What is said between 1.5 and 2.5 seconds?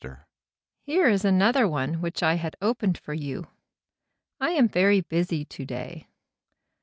one which I